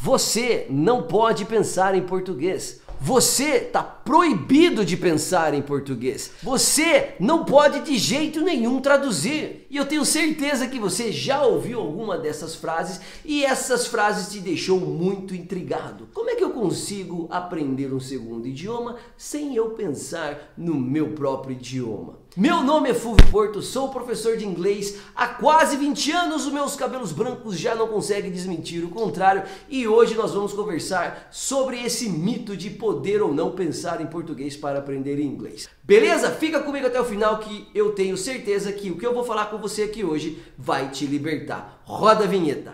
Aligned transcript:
Você 0.00 0.66
não 0.70 1.02
pode 1.02 1.44
pensar 1.44 1.92
em 1.96 2.02
português. 2.02 2.80
Você 3.00 3.56
está 3.56 3.82
proibido 3.82 4.84
de 4.84 4.96
pensar 4.96 5.54
em 5.54 5.62
português. 5.62 6.32
Você 6.42 7.14
não 7.18 7.44
pode 7.44 7.80
de 7.82 7.98
jeito 7.98 8.40
nenhum 8.40 8.80
traduzir. 8.80 9.66
E 9.68 9.76
eu 9.76 9.86
tenho 9.86 10.04
certeza 10.04 10.68
que 10.68 10.78
você 10.78 11.10
já 11.10 11.42
ouviu 11.42 11.80
alguma 11.80 12.16
dessas 12.16 12.54
frases 12.54 13.00
e 13.24 13.44
essas 13.44 13.88
frases 13.88 14.32
te 14.32 14.38
deixou 14.38 14.78
muito 14.78 15.34
intrigado. 15.34 16.08
Como 16.14 16.30
é 16.30 16.36
que 16.36 16.44
eu 16.44 16.50
consigo 16.50 17.26
aprender 17.30 17.92
um 17.92 18.00
segundo 18.00 18.46
idioma 18.46 18.96
sem 19.16 19.56
eu 19.56 19.70
pensar 19.70 20.52
no 20.56 20.74
meu 20.74 21.12
próprio 21.12 21.52
idioma? 21.52 22.18
Meu 22.38 22.62
nome 22.62 22.88
é 22.88 22.94
Fulvio 22.94 23.26
Porto, 23.32 23.60
sou 23.60 23.88
professor 23.88 24.36
de 24.36 24.46
inglês 24.46 24.98
há 25.12 25.26
quase 25.26 25.76
20 25.76 26.12
anos. 26.12 26.46
Os 26.46 26.52
meus 26.52 26.76
cabelos 26.76 27.10
brancos 27.10 27.58
já 27.58 27.74
não 27.74 27.88
conseguem 27.88 28.30
desmentir 28.30 28.84
o 28.84 28.90
contrário 28.90 29.42
e 29.68 29.88
hoje 29.88 30.14
nós 30.14 30.32
vamos 30.32 30.52
conversar 30.52 31.26
sobre 31.32 31.82
esse 31.82 32.08
mito 32.08 32.56
de 32.56 32.70
poder 32.70 33.20
ou 33.22 33.34
não 33.34 33.50
pensar 33.50 34.00
em 34.00 34.06
português 34.06 34.56
para 34.56 34.78
aprender 34.78 35.18
inglês. 35.18 35.68
Beleza? 35.82 36.30
Fica 36.30 36.60
comigo 36.60 36.86
até 36.86 37.00
o 37.00 37.04
final 37.04 37.38
que 37.38 37.66
eu 37.74 37.90
tenho 37.90 38.16
certeza 38.16 38.70
que 38.70 38.88
o 38.88 38.96
que 38.96 39.04
eu 39.04 39.14
vou 39.14 39.24
falar 39.24 39.46
com 39.46 39.58
você 39.58 39.82
aqui 39.82 40.04
hoje 40.04 40.40
vai 40.56 40.90
te 40.90 41.06
libertar. 41.06 41.82
Roda 41.84 42.22
a 42.22 42.28
vinheta. 42.28 42.72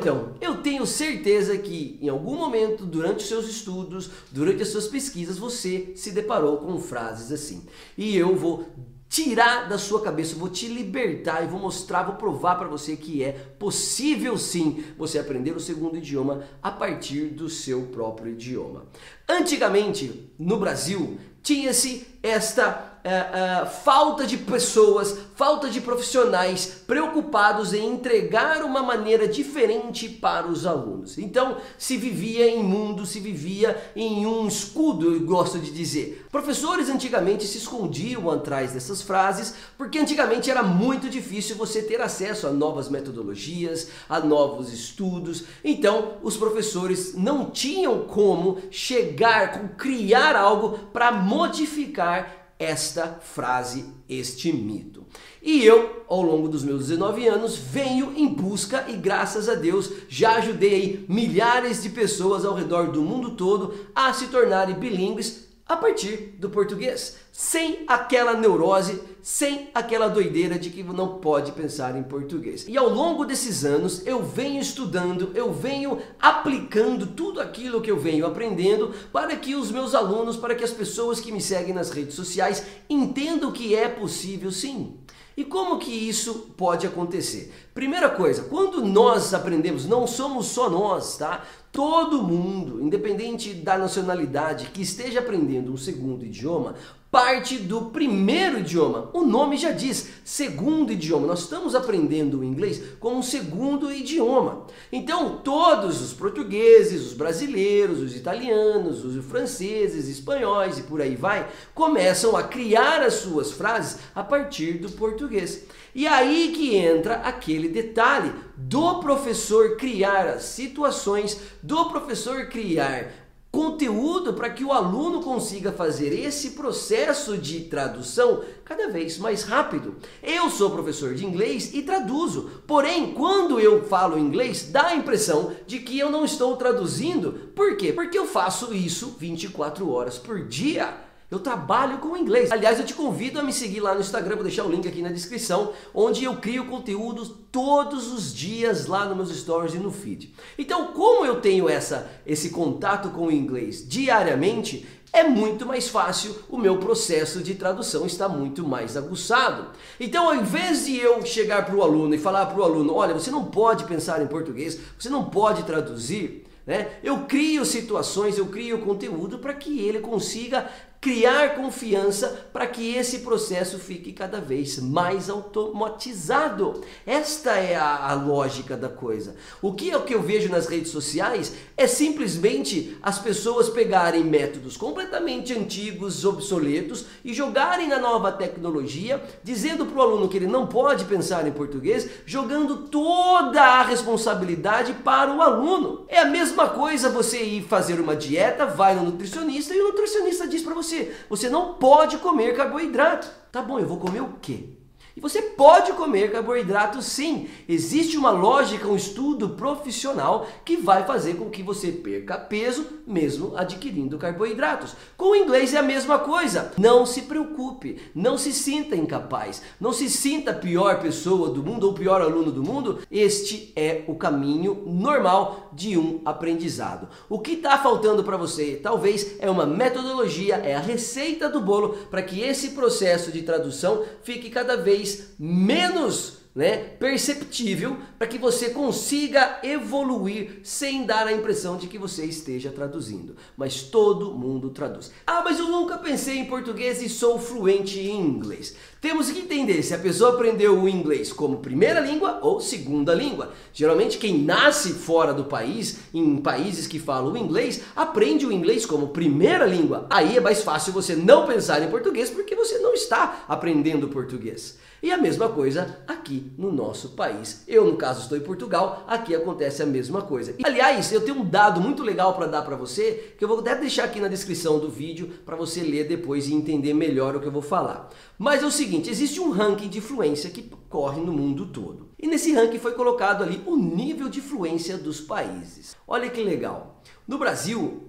Então! 0.00 0.34
Eu 0.40 0.62
tenho 0.62 0.86
certeza 0.86 1.56
que 1.58 1.98
em 2.00 2.08
algum 2.08 2.36
momento, 2.36 2.84
durante 2.84 3.18
os 3.18 3.28
seus 3.28 3.48
estudos, 3.48 4.10
durante 4.30 4.62
as 4.62 4.68
suas 4.68 4.88
pesquisas, 4.88 5.38
você 5.38 5.92
se 5.94 6.10
deparou 6.10 6.58
com 6.58 6.78
frases 6.80 7.30
assim. 7.30 7.62
E 7.96 8.16
eu 8.16 8.34
vou 8.34 8.66
tirar 9.08 9.68
da 9.68 9.76
sua 9.76 10.00
cabeça, 10.00 10.36
vou 10.36 10.48
te 10.48 10.68
libertar 10.68 11.42
e 11.42 11.48
vou 11.48 11.58
mostrar, 11.58 12.04
vou 12.04 12.14
provar 12.14 12.54
para 12.54 12.68
você 12.68 12.96
que 12.96 13.24
é 13.24 13.32
possível 13.32 14.38
sim 14.38 14.84
você 14.96 15.18
aprender 15.18 15.50
o 15.50 15.60
segundo 15.60 15.96
idioma 15.96 16.44
a 16.62 16.70
partir 16.70 17.26
do 17.26 17.48
seu 17.48 17.82
próprio 17.86 18.32
idioma. 18.32 18.86
Antigamente, 19.28 20.30
no 20.38 20.58
Brasil, 20.58 21.18
tinha-se 21.42 22.06
esta 22.22 22.89
uh, 23.04 23.64
uh, 23.64 23.66
falta 23.66 24.26
de 24.26 24.36
pessoas, 24.36 25.16
falta 25.34 25.68
de 25.68 25.80
profissionais 25.80 26.82
preocupados 26.86 27.72
em 27.72 27.94
entregar 27.94 28.62
uma 28.62 28.82
maneira 28.82 29.26
diferente 29.26 30.08
para 30.08 30.46
os 30.46 30.66
alunos. 30.66 31.18
Então 31.18 31.56
se 31.78 31.96
vivia 31.96 32.48
em 32.48 32.62
mundo, 32.62 33.06
se 33.06 33.20
vivia 33.20 33.90
em 33.94 34.26
um 34.26 34.46
escudo, 34.46 35.12
eu 35.12 35.20
gosto 35.20 35.58
de 35.58 35.70
dizer. 35.70 36.26
Professores 36.30 36.88
antigamente 36.88 37.46
se 37.46 37.58
escondiam 37.58 38.30
atrás 38.30 38.72
dessas 38.72 39.02
frases, 39.02 39.54
porque 39.76 39.98
antigamente 39.98 40.50
era 40.50 40.62
muito 40.62 41.08
difícil 41.08 41.56
você 41.56 41.82
ter 41.82 42.00
acesso 42.00 42.46
a 42.46 42.50
novas 42.50 42.88
metodologias, 42.88 43.88
a 44.08 44.20
novos 44.20 44.72
estudos. 44.72 45.44
Então 45.64 46.18
os 46.22 46.36
professores 46.36 47.14
não 47.14 47.50
tinham 47.50 48.00
como 48.00 48.58
chegar, 48.70 49.76
criar 49.76 50.36
algo 50.36 50.78
para 50.92 51.12
modificar 51.12 52.39
esta 52.60 53.18
frase, 53.22 53.86
este 54.06 54.52
mito. 54.52 55.06
E 55.42 55.64
eu, 55.64 56.04
ao 56.06 56.20
longo 56.20 56.46
dos 56.46 56.62
meus 56.62 56.88
19 56.88 57.26
anos, 57.26 57.56
venho 57.56 58.12
em 58.14 58.28
busca 58.28 58.84
e 58.86 58.96
graças 58.96 59.48
a 59.48 59.54
Deus 59.54 59.90
já 60.10 60.36
ajudei 60.36 60.74
aí 60.74 61.06
milhares 61.08 61.82
de 61.82 61.88
pessoas 61.88 62.44
ao 62.44 62.54
redor 62.54 62.92
do 62.92 63.00
mundo 63.00 63.30
todo 63.30 63.74
a 63.94 64.12
se 64.12 64.26
tornarem 64.26 64.78
bilíngues 64.78 65.48
a 65.66 65.74
partir 65.74 66.34
do 66.38 66.50
português, 66.50 67.16
sem 67.40 67.84
aquela 67.86 68.34
neurose, 68.34 69.00
sem 69.22 69.70
aquela 69.74 70.08
doideira 70.08 70.58
de 70.58 70.68
que 70.68 70.82
não 70.82 71.20
pode 71.20 71.52
pensar 71.52 71.96
em 71.96 72.02
português. 72.02 72.66
E 72.68 72.76
ao 72.76 72.90
longo 72.90 73.24
desses 73.24 73.64
anos 73.64 74.06
eu 74.06 74.22
venho 74.22 74.60
estudando, 74.60 75.32
eu 75.34 75.50
venho 75.50 75.98
aplicando 76.20 77.06
tudo 77.06 77.40
aquilo 77.40 77.80
que 77.80 77.90
eu 77.90 77.98
venho 77.98 78.26
aprendendo 78.26 78.92
para 79.10 79.34
que 79.36 79.54
os 79.54 79.70
meus 79.70 79.94
alunos, 79.94 80.36
para 80.36 80.54
que 80.54 80.62
as 80.62 80.70
pessoas 80.70 81.18
que 81.18 81.32
me 81.32 81.40
seguem 81.40 81.72
nas 81.72 81.90
redes 81.90 82.14
sociais 82.14 82.62
entendam 82.90 83.50
que 83.50 83.74
é 83.74 83.88
possível 83.88 84.52
sim. 84.52 84.98
E 85.34 85.42
como 85.42 85.78
que 85.78 85.90
isso 85.90 86.52
pode 86.58 86.86
acontecer? 86.86 87.50
Primeira 87.72 88.10
coisa, 88.10 88.42
quando 88.42 88.84
nós 88.84 89.32
aprendemos, 89.32 89.86
não 89.86 90.06
somos 90.06 90.48
só 90.48 90.68
nós, 90.68 91.16
tá? 91.16 91.42
Todo 91.72 92.22
mundo, 92.22 92.82
independente 92.82 93.54
da 93.54 93.78
nacionalidade, 93.78 94.66
que 94.66 94.82
esteja 94.82 95.20
aprendendo 95.20 95.72
um 95.72 95.78
segundo 95.78 96.26
idioma, 96.26 96.74
parte 97.10 97.56
do 97.56 97.86
primeiro 97.86 98.60
idioma. 98.60 99.10
O 99.12 99.22
nome 99.22 99.56
já 99.56 99.72
diz, 99.72 100.08
segundo 100.24 100.92
idioma. 100.92 101.26
Nós 101.26 101.40
estamos 101.40 101.74
aprendendo 101.74 102.38
o 102.38 102.44
inglês 102.44 102.80
como 103.00 103.18
um 103.18 103.22
segundo 103.22 103.92
idioma. 103.92 104.66
Então, 104.92 105.38
todos 105.38 106.00
os 106.00 106.12
portugueses, 106.12 107.08
os 107.08 107.12
brasileiros, 107.12 108.00
os 108.00 108.14
italianos, 108.14 109.04
os 109.04 109.24
franceses, 109.24 110.08
espanhóis 110.08 110.78
e 110.78 110.84
por 110.84 111.00
aí 111.02 111.16
vai, 111.16 111.48
começam 111.74 112.36
a 112.36 112.44
criar 112.44 113.02
as 113.02 113.14
suas 113.14 113.50
frases 113.50 113.98
a 114.14 114.22
partir 114.22 114.74
do 114.74 114.90
português. 114.92 115.64
E 115.92 116.06
aí 116.06 116.52
que 116.54 116.76
entra 116.76 117.16
aquele 117.16 117.68
detalhe 117.68 118.32
do 118.56 119.00
professor 119.00 119.76
criar 119.76 120.28
as 120.28 120.44
situações, 120.44 121.40
do 121.60 121.86
professor 121.86 122.46
criar 122.46 123.10
conteúdo 123.50 124.34
para 124.34 124.50
que 124.50 124.64
o 124.64 124.72
aluno 124.72 125.20
consiga 125.20 125.72
fazer 125.72 126.12
esse 126.12 126.50
processo 126.50 127.36
de 127.36 127.62
tradução 127.62 128.42
cada 128.64 128.88
vez 128.88 129.18
mais 129.18 129.42
rápido. 129.42 129.96
Eu 130.22 130.48
sou 130.48 130.70
professor 130.70 131.14
de 131.14 131.26
inglês 131.26 131.74
e 131.74 131.82
traduzo, 131.82 132.62
porém, 132.66 133.12
quando 133.12 133.58
eu 133.58 133.84
falo 133.84 134.18
inglês, 134.18 134.70
dá 134.70 134.88
a 134.88 134.96
impressão 134.96 135.52
de 135.66 135.80
que 135.80 135.98
eu 135.98 136.10
não 136.10 136.24
estou 136.24 136.56
traduzindo. 136.56 137.50
Por 137.54 137.76
quê? 137.76 137.92
Porque 137.92 138.18
eu 138.18 138.26
faço 138.26 138.72
isso 138.72 139.16
24 139.18 139.90
horas 139.90 140.16
por 140.16 140.46
dia. 140.46 141.09
Eu 141.30 141.38
trabalho 141.38 141.98
com 141.98 142.16
inglês. 142.16 142.50
Aliás, 142.50 142.80
eu 142.80 142.84
te 142.84 142.92
convido 142.92 143.38
a 143.38 143.42
me 143.42 143.52
seguir 143.52 143.78
lá 143.78 143.94
no 143.94 144.00
Instagram, 144.00 144.34
vou 144.34 144.44
deixar 144.44 144.64
o 144.64 144.70
link 144.70 144.88
aqui 144.88 145.00
na 145.00 145.10
descrição, 145.10 145.72
onde 145.94 146.24
eu 146.24 146.36
crio 146.36 146.66
conteúdos 146.66 147.32
todos 147.52 148.12
os 148.12 148.34
dias 148.34 148.86
lá 148.86 149.04
nos 149.04 149.16
meus 149.16 149.38
stories 149.38 149.74
e 149.74 149.78
no 149.78 149.92
feed. 149.92 150.34
Então, 150.58 150.88
como 150.88 151.24
eu 151.24 151.40
tenho 151.40 151.68
essa, 151.68 152.10
esse 152.26 152.50
contato 152.50 153.10
com 153.10 153.28
o 153.28 153.32
inglês 153.32 153.88
diariamente, 153.88 154.84
é 155.12 155.22
muito 155.22 155.64
mais 155.64 155.88
fácil, 155.88 156.34
o 156.48 156.56
meu 156.56 156.78
processo 156.78 157.40
de 157.40 157.54
tradução 157.54 158.06
está 158.06 158.28
muito 158.28 158.66
mais 158.66 158.96
aguçado. 158.96 159.68
Então, 160.00 160.28
ao 160.28 160.34
invés 160.34 160.86
de 160.86 160.96
eu 160.96 161.24
chegar 161.24 161.64
para 161.64 161.76
o 161.76 161.82
aluno 161.82 162.12
e 162.12 162.18
falar 162.18 162.46
para 162.46 162.58
o 162.58 162.64
aluno, 162.64 162.94
olha, 162.94 163.14
você 163.14 163.30
não 163.30 163.44
pode 163.44 163.84
pensar 163.84 164.20
em 164.20 164.26
português, 164.26 164.78
você 164.98 165.08
não 165.08 165.24
pode 165.24 165.62
traduzir, 165.64 166.44
né? 166.66 166.98
Eu 167.02 167.20
crio 167.20 167.64
situações, 167.64 168.38
eu 168.38 168.46
crio 168.46 168.80
conteúdo 168.80 169.38
para 169.38 169.54
que 169.54 169.80
ele 169.80 169.98
consiga 169.98 170.70
criar 171.00 171.54
confiança 171.54 172.48
para 172.52 172.66
que 172.66 172.94
esse 172.94 173.20
processo 173.20 173.78
fique 173.78 174.12
cada 174.12 174.38
vez 174.38 174.78
mais 174.78 175.30
automatizado. 175.30 176.82
Esta 177.06 177.52
é 177.52 177.74
a, 177.74 178.10
a, 178.10 178.12
lógica 178.12 178.76
da 178.76 178.88
coisa. 178.90 179.34
O 179.62 179.72
que 179.72 179.90
é 179.90 179.96
o 179.96 180.02
que 180.02 180.14
eu 180.14 180.20
vejo 180.20 180.50
nas 180.50 180.66
redes 180.66 180.90
sociais 180.90 181.54
é 181.74 181.86
simplesmente 181.86 182.98
as 183.02 183.18
pessoas 183.18 183.70
pegarem 183.70 184.22
métodos 184.22 184.76
completamente 184.76 185.54
antigos, 185.54 186.26
obsoletos 186.26 187.06
e 187.24 187.32
jogarem 187.32 187.88
na 187.88 187.98
nova 187.98 188.30
tecnologia, 188.30 189.22
dizendo 189.42 189.86
para 189.86 189.98
o 189.98 190.02
aluno 190.02 190.28
que 190.28 190.36
ele 190.36 190.46
não 190.46 190.66
pode 190.66 191.06
pensar 191.06 191.46
em 191.46 191.52
português, 191.52 192.10
jogando 192.26 192.88
toda 192.88 193.62
a 193.62 193.82
responsabilidade 193.82 194.92
para 194.92 195.34
o 195.34 195.40
aluno. 195.40 196.04
É 196.08 196.18
a 196.18 196.26
mesma 196.26 196.68
coisa 196.68 197.08
você 197.08 197.42
ir 197.42 197.62
fazer 197.62 197.98
uma 197.98 198.14
dieta, 198.14 198.66
vai 198.66 198.94
no 198.94 199.04
nutricionista 199.04 199.74
e 199.74 199.80
o 199.80 199.88
nutricionista 199.88 200.46
diz 200.46 200.60
para 200.62 200.74
você 200.74 200.89
você. 200.90 201.16
Você 201.28 201.48
não 201.48 201.74
pode 201.74 202.18
comer 202.18 202.56
carboidrato. 202.56 203.30
Tá 203.52 203.62
bom, 203.62 203.78
eu 203.78 203.86
vou 203.86 203.98
comer 203.98 204.20
o 204.20 204.34
quê? 204.40 204.79
E 205.20 205.22
você 205.22 205.42
pode 205.42 205.92
comer 205.92 206.32
carboidrato 206.32 207.02
sim. 207.02 207.46
Existe 207.68 208.16
uma 208.16 208.30
lógica, 208.30 208.88
um 208.88 208.96
estudo 208.96 209.50
profissional 209.50 210.46
que 210.64 210.78
vai 210.78 211.04
fazer 211.04 211.34
com 211.34 211.50
que 211.50 211.62
você 211.62 211.92
perca 211.92 212.38
peso 212.38 212.86
mesmo 213.06 213.54
adquirindo 213.54 214.16
carboidratos. 214.16 214.96
Com 215.18 215.32
o 215.32 215.36
inglês 215.36 215.74
é 215.74 215.78
a 215.78 215.82
mesma 215.82 216.18
coisa. 216.20 216.72
Não 216.78 217.04
se 217.04 217.22
preocupe, 217.22 217.98
não 218.14 218.38
se 218.38 218.50
sinta 218.50 218.96
incapaz, 218.96 219.60
não 219.78 219.92
se 219.92 220.08
sinta 220.08 220.52
a 220.52 220.54
pior 220.54 221.00
pessoa 221.02 221.50
do 221.50 221.62
mundo 221.62 221.88
ou 221.88 221.92
pior 221.92 222.22
aluno 222.22 222.50
do 222.50 222.62
mundo. 222.62 223.00
Este 223.10 223.74
é 223.76 224.04
o 224.06 224.14
caminho 224.14 224.84
normal 224.86 225.68
de 225.74 225.98
um 225.98 226.22
aprendizado. 226.24 227.08
O 227.28 227.38
que 227.38 227.52
está 227.52 227.76
faltando 227.76 228.24
para 228.24 228.38
você 228.38 228.80
talvez 228.82 229.36
é 229.38 229.50
uma 229.50 229.66
metodologia, 229.66 230.56
é 230.56 230.74
a 230.74 230.80
receita 230.80 231.46
do 231.46 231.60
bolo 231.60 231.90
para 232.10 232.22
que 232.22 232.40
esse 232.40 232.70
processo 232.70 233.30
de 233.30 233.42
tradução 233.42 234.02
fique 234.22 234.48
cada 234.48 234.78
vez 234.78 235.09
menos 235.38 236.40
né, 236.54 236.76
perceptível 236.76 237.96
para 238.18 238.26
que 238.26 238.36
você 238.36 238.70
consiga 238.70 239.60
evoluir 239.62 240.60
sem 240.64 241.06
dar 241.06 241.26
a 241.26 241.32
impressão 241.32 241.76
de 241.76 241.86
que 241.86 241.96
você 241.96 242.24
esteja 242.24 242.70
traduzindo. 242.70 243.36
Mas 243.56 243.82
todo 243.82 244.34
mundo 244.34 244.70
traduz. 244.70 245.12
Ah, 245.24 245.42
mas 245.44 245.60
eu 245.60 245.68
nunca 245.68 245.96
pensei 245.96 246.38
em 246.38 246.46
português 246.46 247.00
e 247.00 247.08
sou 247.08 247.38
fluente 247.38 248.00
em 248.00 248.20
inglês. 248.20 248.74
Temos 249.00 249.30
que 249.30 249.38
entender 249.38 249.82
se 249.82 249.94
a 249.94 249.98
pessoa 249.98 250.34
aprendeu 250.34 250.78
o 250.78 250.88
inglês 250.88 251.32
como 251.32 251.58
primeira 251.58 252.00
língua 252.00 252.40
ou 252.42 252.60
segunda 252.60 253.14
língua. 253.14 253.52
Geralmente 253.72 254.18
quem 254.18 254.42
nasce 254.42 254.92
fora 254.92 255.32
do 255.32 255.44
país, 255.44 256.00
em 256.12 256.36
países 256.38 256.86
que 256.86 256.98
falam 256.98 257.36
inglês, 257.36 257.80
aprende 257.94 258.44
o 258.44 258.52
inglês 258.52 258.84
como 258.84 259.08
primeira 259.08 259.64
língua. 259.64 260.06
Aí 260.10 260.36
é 260.36 260.40
mais 260.40 260.62
fácil 260.62 260.92
você 260.92 261.14
não 261.14 261.46
pensar 261.46 261.80
em 261.80 261.90
português 261.90 262.28
porque 262.28 262.56
você 262.56 262.78
não 262.78 262.92
está 262.92 263.44
aprendendo 263.48 264.08
português. 264.08 264.78
E 265.02 265.10
a 265.10 265.16
mesma 265.16 265.48
coisa 265.48 265.98
aqui 266.06 266.52
no 266.58 266.70
nosso 266.70 267.10
país. 267.10 267.64
Eu, 267.66 267.86
no 267.86 267.96
caso, 267.96 268.22
estou 268.22 268.36
em 268.36 268.42
Portugal, 268.42 269.04
aqui 269.06 269.34
acontece 269.34 269.82
a 269.82 269.86
mesma 269.86 270.20
coisa. 270.22 270.54
E, 270.58 270.66
aliás, 270.66 271.10
eu 271.10 271.22
tenho 271.22 271.38
um 271.38 271.44
dado 271.44 271.80
muito 271.80 272.02
legal 272.02 272.34
para 272.34 272.46
dar 272.46 272.62
para 272.62 272.76
você, 272.76 273.34
que 273.38 273.42
eu 273.42 273.48
vou 273.48 273.60
até 273.60 273.74
deixar 273.74 274.04
aqui 274.04 274.20
na 274.20 274.28
descrição 274.28 274.78
do 274.78 274.90
vídeo 274.90 275.30
para 275.46 275.56
você 275.56 275.80
ler 275.80 276.06
depois 276.06 276.48
e 276.48 276.54
entender 276.54 276.92
melhor 276.92 277.34
o 277.34 277.40
que 277.40 277.46
eu 277.46 277.52
vou 277.52 277.62
falar. 277.62 278.10
Mas 278.38 278.62
é 278.62 278.66
o 278.66 278.70
seguinte, 278.70 279.08
existe 279.08 279.40
um 279.40 279.50
ranking 279.50 279.88
de 279.88 280.00
fluência 280.00 280.50
que 280.50 280.70
corre 280.88 281.20
no 281.22 281.32
mundo 281.32 281.66
todo. 281.66 282.09
E 282.22 282.26
nesse 282.26 282.52
ranking 282.52 282.78
foi 282.78 282.92
colocado 282.92 283.42
ali 283.42 283.62
o 283.64 283.76
nível 283.76 284.28
de 284.28 284.42
fluência 284.42 284.98
dos 284.98 285.20
países. 285.20 285.96
Olha 286.06 286.28
que 286.28 286.42
legal. 286.42 287.00
No 287.26 287.38
Brasil, 287.38 288.08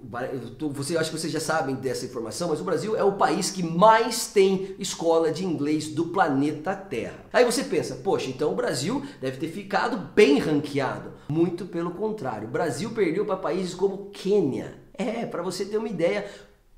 você 0.72 0.98
acho 0.98 1.10
que 1.10 1.18
vocês 1.18 1.32
já 1.32 1.40
sabem 1.40 1.76
dessa 1.76 2.04
informação, 2.04 2.48
mas 2.48 2.60
o 2.60 2.64
Brasil 2.64 2.96
é 2.96 3.04
o 3.04 3.12
país 3.12 3.50
que 3.50 3.62
mais 3.62 4.26
tem 4.26 4.74
escola 4.78 5.30
de 5.30 5.46
inglês 5.46 5.88
do 5.88 6.08
planeta 6.08 6.74
Terra. 6.74 7.24
Aí 7.32 7.44
você 7.44 7.64
pensa, 7.64 7.94
poxa, 8.02 8.28
então 8.28 8.52
o 8.52 8.56
Brasil 8.56 9.02
deve 9.20 9.38
ter 9.38 9.48
ficado 9.48 9.96
bem 9.96 10.38
ranqueado. 10.38 11.12
Muito 11.28 11.64
pelo 11.64 11.92
contrário, 11.92 12.48
o 12.48 12.50
Brasil 12.50 12.90
perdeu 12.90 13.24
para 13.24 13.36
países 13.36 13.74
como 13.74 14.10
Quênia. 14.10 14.82
É, 14.92 15.24
para 15.24 15.42
você 15.42 15.64
ter 15.64 15.78
uma 15.78 15.88
ideia, 15.88 16.28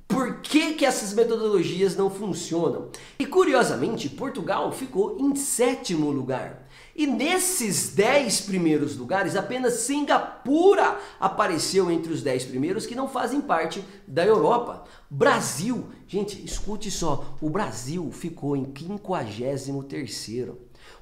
por 0.06 0.40
que, 0.40 0.74
que 0.74 0.84
essas 0.84 1.12
metodologias 1.14 1.96
não 1.96 2.10
funcionam? 2.10 2.90
E 3.18 3.26
curiosamente, 3.26 4.08
Portugal 4.08 4.70
ficou 4.70 5.16
em 5.18 5.34
sétimo 5.34 6.10
lugar. 6.10 6.63
E 6.96 7.06
nesses 7.06 7.88
10 7.94 8.42
primeiros 8.42 8.96
lugares, 8.96 9.34
apenas 9.34 9.80
Singapura 9.80 11.00
apareceu 11.18 11.90
entre 11.90 12.12
os 12.12 12.22
10 12.22 12.44
primeiros 12.44 12.86
que 12.86 12.94
não 12.94 13.08
fazem 13.08 13.40
parte 13.40 13.84
da 14.06 14.24
Europa. 14.24 14.84
Brasil, 15.10 15.86
gente, 16.06 16.44
escute 16.44 16.90
só, 16.90 17.36
o 17.40 17.50
Brasil 17.50 18.10
ficou 18.12 18.56
em 18.56 18.66
53º. 18.66 20.54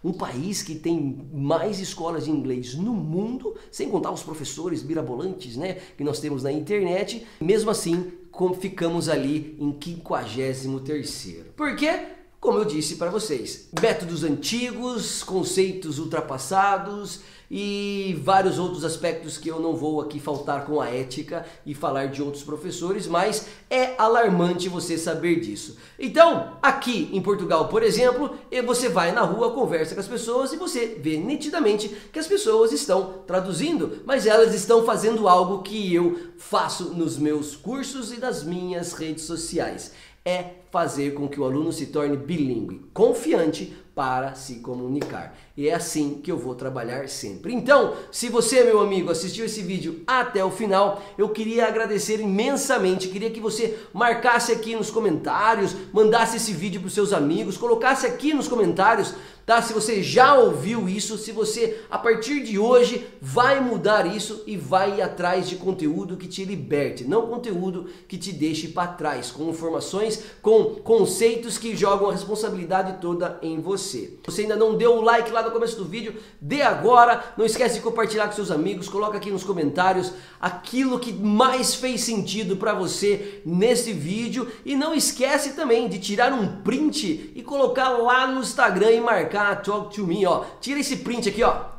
Um 0.03 0.13
país 0.13 0.63
que 0.63 0.77
tem 0.77 1.29
mais 1.33 1.79
escolas 1.79 2.25
de 2.25 2.31
inglês 2.31 2.75
no 2.75 2.95
mundo, 2.95 3.57
sem 3.71 3.89
contar 3.89 4.11
os 4.13 4.23
professores 4.23 4.83
mirabolantes, 4.83 5.57
né, 5.57 5.75
que 5.97 6.05
nós 6.05 6.21
temos 6.21 6.43
na 6.43 6.51
internet. 6.51 7.27
Mesmo 7.41 7.71
assim, 7.71 8.13
ficamos 8.59 9.09
ali 9.09 9.57
em 9.61 9.73
53º. 9.73 11.53
Por 11.57 11.77
quê? 11.77 12.22
Como 12.43 12.59
eu 12.59 12.65
disse 12.65 12.97
para 12.97 13.09
vocês, 13.09 13.69
métodos 13.81 14.25
antigos, 14.25 15.23
conceitos 15.23 16.01
ultrapassados 16.01 17.21
e 17.49 18.19
vários 18.25 18.59
outros 18.59 18.85
aspectos 18.85 19.39
que 19.39 19.49
eu 19.49 19.61
não 19.61 19.77
vou 19.77 20.01
aqui 20.01 20.19
faltar 20.19 20.65
com 20.65 20.81
a 20.81 20.89
ética 20.89 21.47
e 21.65 21.73
falar 21.73 22.07
de 22.07 22.21
outros 22.21 22.43
professores, 22.43 23.07
mas 23.07 23.47
é 23.71 23.95
alarmante 23.97 24.69
você 24.69 24.99
saber 24.99 25.39
disso. 25.39 25.77
Então, 25.97 26.59
aqui 26.61 27.11
em 27.13 27.23
Portugal, 27.23 27.69
por 27.69 27.81
exemplo, 27.81 28.35
você 28.67 28.89
vai 28.89 29.13
na 29.13 29.23
rua, 29.23 29.53
conversa 29.53 29.95
com 29.95 30.01
as 30.01 30.09
pessoas 30.09 30.53
e 30.53 30.57
você 30.57 30.99
vê 31.01 31.19
nitidamente 31.19 31.91
que 32.13 32.19
as 32.19 32.27
pessoas 32.27 32.73
estão 32.73 33.23
traduzindo, 33.25 34.03
mas 34.05 34.27
elas 34.27 34.53
estão 34.53 34.85
fazendo 34.85 35.29
algo 35.29 35.63
que 35.63 35.95
eu 35.95 36.19
faço 36.39 36.87
nos 36.87 37.17
meus 37.17 37.55
cursos 37.55 38.13
e 38.13 38.19
nas 38.19 38.43
minhas 38.43 38.95
redes 38.95 39.27
sociais 39.27 39.93
é 40.25 40.45
fazer 40.71 41.15
com 41.15 41.29
que 41.29 41.41
o 41.41 41.45
aluno 41.45 41.73
se 41.73 41.87
torne 41.87 42.17
bilíngue, 42.17 42.83
confiante 42.95 43.77
para 43.95 44.35
se 44.35 44.57
comunicar. 44.57 45.37
E 45.55 45.69
é 45.69 45.75
assim 45.75 46.21
que 46.23 46.33
eu 46.33 46.39
vou 46.39 46.55
trabalhar 46.55 47.09
sempre. 47.09 47.53
Então, 47.53 47.95
se 48.11 48.31
você, 48.31 48.65
meu 48.65 48.81
amigo, 48.81 49.11
assistiu 49.11 49.45
esse 49.45 49.61
vídeo 49.61 50.03
até 50.07 50.43
o 50.43 50.51
final, 50.51 51.03
eu 51.19 51.29
queria 51.29 51.67
agradecer 51.67 52.19
imensamente. 52.21 53.09
Queria 53.09 53.31
que 53.31 53.41
você 53.41 53.79
marcasse 53.93 54.51
aqui 54.51 54.75
nos 54.75 54.91
comentários, 54.91 55.77
mandasse 55.93 56.39
esse 56.39 56.53
vídeo 56.53 56.81
para 56.81 56.89
os 56.89 56.95
seus 56.95 57.13
amigos, 57.13 57.59
colocasse 57.59 58.07
aqui 58.07 58.33
nos 58.33 58.49
comentários 58.49 59.15
tá? 59.45 59.61
Se 59.61 59.73
você 59.73 60.03
já 60.03 60.35
ouviu 60.35 60.89
isso, 60.89 61.19
se 61.19 61.33
você 61.33 61.81
a 61.91 61.99
partir 61.99 62.43
de 62.43 62.59
hoje 62.59 63.07
vai 63.21 63.61
mudar 63.61 64.07
isso 64.07 64.43
e 64.47 64.57
vai 64.57 65.01
atrás 65.01 65.49
de 65.49 65.57
conteúdo 65.57 66.17
que 66.17 66.29
te 66.29 66.45
liberte, 66.45 67.05
não 67.05 67.27
conteúdo 67.27 67.87
que 68.07 68.17
te 68.17 68.33
deixe 68.33 68.69
para 68.69 68.93
trás, 68.93 69.31
com 69.31 69.49
informações, 69.49 70.23
com 70.41 70.77
conceitos 70.77 71.59
que 71.59 71.77
jogam 71.77 72.09
a 72.09 72.13
responsabilidade 72.13 73.01
toda 73.01 73.39
em 73.43 73.61
você. 73.61 74.19
Você 74.25 74.43
ainda 74.43 74.57
não 74.57 74.77
deu 74.77 74.97
o 74.97 75.03
like 75.03 75.31
lá 75.31 75.43
no 75.43 75.51
começo 75.51 75.77
do 75.77 75.85
vídeo, 75.85 76.15
dê 76.41 76.63
agora, 76.63 77.25
não 77.37 77.45
esquece 77.45 77.77
de 77.77 77.81
compartilhar 77.81 78.27
com 78.27 78.33
seus 78.33 78.51
amigos, 78.51 78.89
coloca 78.89 79.17
aqui 79.17 79.31
nos 79.31 79.45
comentários 79.45 80.13
aquilo 80.41 80.99
que 80.99 81.13
mais 81.13 81.75
fez 81.75 82.03
sentido 82.03 82.57
para 82.57 82.75
você 82.75 83.41
nesse 83.45 83.93
vídeo 83.93 84.49
e 84.65 84.75
não 84.75 84.95
esquece 84.95 85.55
também 85.55 85.89
de 85.89 85.99
tirar 85.99 86.33
um 86.33 86.63
print 86.63 87.33
e 87.35 87.43
colocar 87.43 87.91
lá 87.91 88.27
no 88.27 88.41
Instagram 88.41 88.91
e 88.91 89.01
marcar 89.01 89.32
marcar 89.33 89.63
Talk 89.63 89.95
to 89.95 90.07
Me, 90.07 90.27
ó. 90.27 90.45
Tira 90.61 90.81
esse 90.81 90.99
print 90.99 91.29
aqui, 91.31 91.43
ó. 91.43 91.73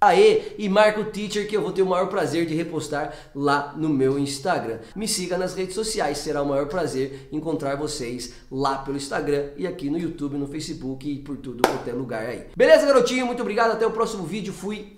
Aê, 0.00 0.52
e 0.56 0.68
marca 0.68 1.00
o 1.00 1.06
teacher 1.06 1.48
que 1.48 1.56
eu 1.56 1.62
vou 1.62 1.72
ter 1.72 1.82
o 1.82 1.86
maior 1.86 2.06
prazer 2.06 2.46
de 2.46 2.54
repostar 2.54 3.12
lá 3.34 3.74
no 3.76 3.88
meu 3.88 4.16
Instagram. 4.16 4.78
Me 4.94 5.08
siga 5.08 5.36
nas 5.36 5.54
redes 5.54 5.74
sociais, 5.74 6.18
será 6.18 6.40
o 6.40 6.46
maior 6.46 6.68
prazer 6.68 7.28
encontrar 7.32 7.74
vocês 7.74 8.34
lá 8.48 8.78
pelo 8.78 8.96
Instagram 8.96 9.48
e 9.56 9.66
aqui 9.66 9.90
no 9.90 9.98
YouTube, 9.98 10.36
no 10.36 10.46
Facebook 10.46 11.10
e 11.10 11.18
por 11.18 11.36
tudo 11.38 11.68
qualquer 11.68 11.94
lugar 11.94 12.26
aí. 12.26 12.46
Beleza, 12.56 12.86
garotinho? 12.86 13.26
Muito 13.26 13.40
obrigado, 13.40 13.72
até 13.72 13.84
o 13.84 13.90
próximo 13.90 14.24
vídeo. 14.24 14.52
Fui. 14.52 14.96